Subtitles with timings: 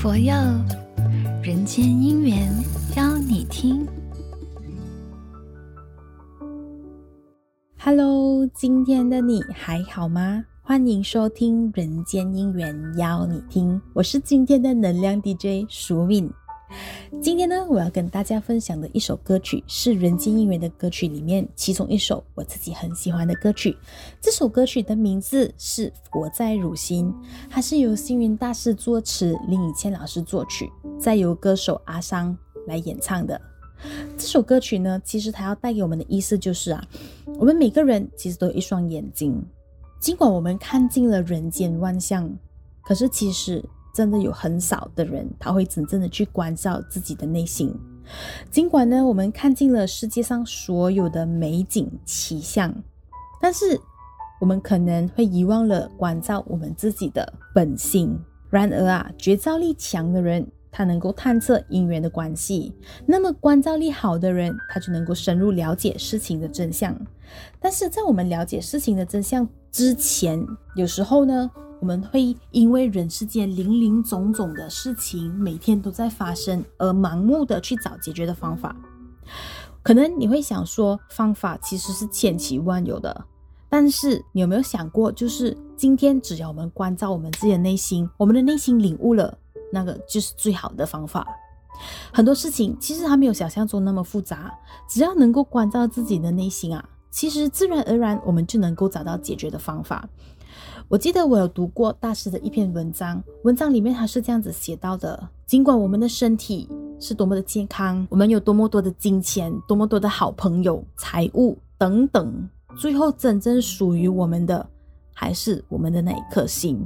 [0.00, 0.32] 佛佑
[1.42, 2.50] 人间姻缘，
[2.96, 3.86] 邀你听。
[7.78, 10.42] Hello，今天的你还好吗？
[10.62, 13.78] 欢迎收听《人间姻缘》，邀你听。
[13.92, 16.32] 我是今天的能量 DJ 舒敏。
[17.20, 23.76] 今天呢，我要跟大家分享的一首歌曲是《人间姻缘》的歌曲里面其中一首我自己很喜欢的歌曲。
[24.20, 27.12] 这首歌曲的名字是《佛在汝心》，
[27.50, 32.36] 它是由星云大师作词，林以谦老师作曲，再由歌手阿桑
[32.66, 33.40] 来演唱的。
[34.16, 36.84] 这首歌曲呢，其实它要带给我们的意思就是啊，
[37.38, 39.44] 我们每个人其实都有一双眼睛，
[40.00, 42.32] 尽管我们看尽了人间万象，
[42.82, 43.64] 可是其实。
[43.94, 47.74] 真的有很少的人，他会真正的去关照自己的内心。
[48.50, 52.74] 尽管呢，我们看尽了世界上所有的美景奇象，
[53.40, 53.80] 但是
[54.40, 58.18] 我们可能会遗忘了关照我们自己的本性。
[58.48, 62.72] 然而啊，觉照力强的人，他能够探测因缘的关系；
[63.06, 66.96] 那么关照力好的人，他就能够深入了解事情的真相。
[67.60, 71.48] 但是在我们了解事情的真相之前，有时候呢，
[71.80, 78.76] 我们会因为人世间林林总总的事情每天都在发生，而盲目的去找解决的方法。
[79.82, 83.24] 可能你会想说，方法其实是千奇万有的，
[83.70, 89.38] 但是你有没有想过，就是今天只要我们关照我们自己的内心，我们的内心领悟了，
[89.72, 91.26] 那个就是最好的方法。
[92.12, 94.52] 很多事情其实还没有想象中那么复杂，
[94.86, 100.06] 只要能够关照自己的内心啊，其实自然而然我们就能够找到解决的方法。
[100.88, 114.68] 我记得我有读过大师的一篇文章，文章里面他是这样子写到的：尽管我们的身体是多么的健康，我们有多么多的金钱，多么多的好朋友、财物等等，最后真正属于我们的，
[115.12, 116.84] 还是我们的那一颗心。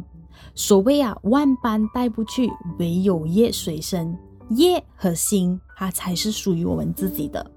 [0.55, 4.17] 所谓啊，万般带不去，唯有业随身。
[4.51, 7.51] 业和心，它才是属于我们自己的。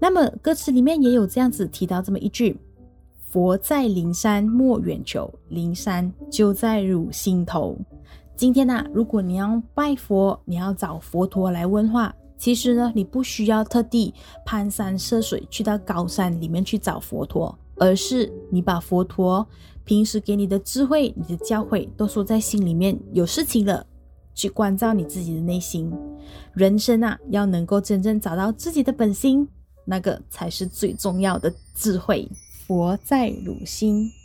[0.00, 2.58] 那么歌词里面也有这样子提到这么一句。
[3.34, 7.76] 佛在灵山莫远求，灵山就在汝心头。
[8.36, 14.14] 今天呢、啊，如果你要拜佛，你要找佛陀来问话，其实呢，你不需要特地
[14.46, 19.44] 攀山涉水去到高山里面去找佛陀，而是你把佛陀
[19.82, 22.96] 平时给你的智慧、你的教诲都说在心里面。
[23.12, 23.84] 有事情了，
[24.32, 25.92] 去关照你自己的内心。
[26.52, 29.48] 人生啊，要能够真正找到自己的本心，
[29.84, 32.30] 那个才是最重要的智慧。
[32.66, 34.23] 佛在汝心。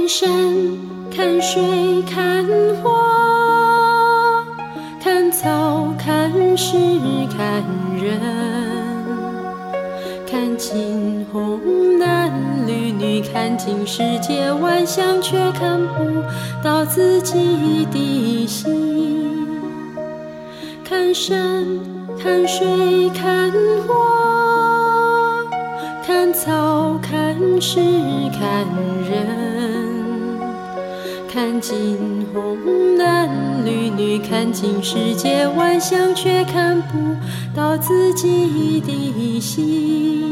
[0.00, 0.30] 看山，
[1.14, 1.62] 看水，
[2.10, 2.42] 看
[2.82, 2.90] 花，
[4.98, 6.74] 看草，看石，
[7.36, 7.62] 看
[8.02, 8.18] 人，
[10.26, 12.32] 看青红男
[12.66, 16.22] 绿女，看尽世界万象，却看不
[16.64, 19.46] 到自己的心。
[20.82, 21.66] 看山，
[22.18, 23.52] 看水，看
[23.86, 23.94] 花，
[26.06, 27.78] 看草，看石，
[28.32, 28.64] 看
[29.04, 29.89] 人。
[31.40, 31.96] 看尽
[32.34, 33.26] 红男
[33.64, 36.98] 绿女，看尽世界万象，却看不
[37.56, 40.22] 到自己的心。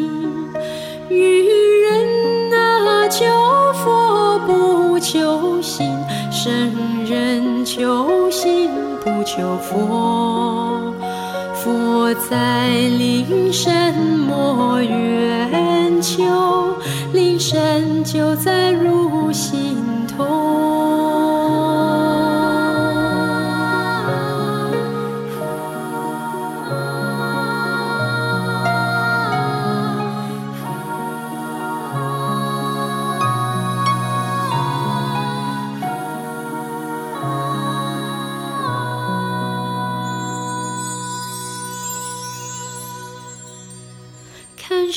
[1.08, 1.48] 愚
[1.80, 3.24] 人啊，求
[3.72, 5.88] 佛不求心，
[6.30, 6.52] 圣
[7.06, 8.68] 人求心
[9.02, 10.92] 不求佛。
[11.54, 16.22] 佛在灵山莫远求，
[17.14, 19.74] 灵山就在汝心
[20.06, 20.67] 头。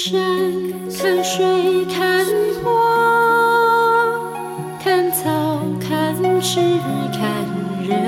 [0.03, 0.19] 山
[0.97, 2.25] 看水看
[2.63, 2.71] 花
[4.83, 6.59] 看草看事
[7.13, 7.45] 看
[7.87, 8.01] 人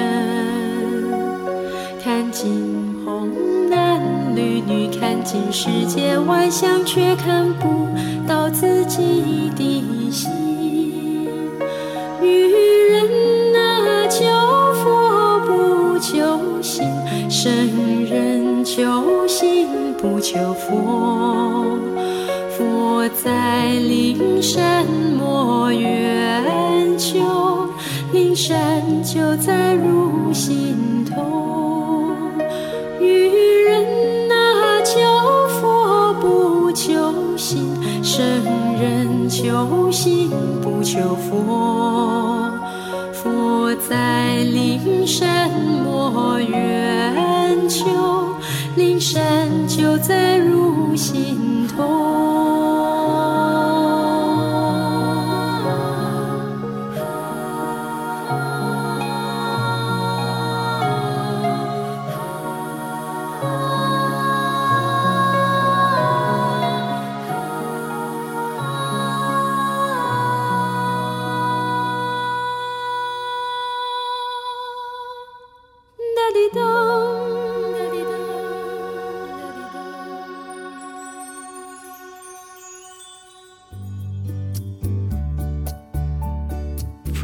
[2.04, 4.02] 看尽红男
[4.36, 7.88] 绿女看尽世间万象却看不
[8.28, 9.13] 到自己。
[20.34, 21.78] 求佛。
[22.58, 24.84] 佛在灵山，
[25.16, 27.20] 莫远求；
[28.12, 32.10] 灵山就在汝心头。
[33.00, 33.30] 愚
[33.64, 33.86] 人
[34.32, 35.00] 啊，求
[35.62, 37.60] 佛不求心；
[38.02, 38.26] 圣
[38.82, 40.32] 人求心
[40.64, 42.50] 不求佛。
[43.14, 45.52] 佛在灵山，
[49.94, 50.33] 山就在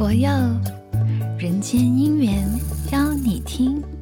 [0.00, 0.30] 佛佑
[1.38, 2.42] 人间姻缘
[2.90, 3.99] 邀你听。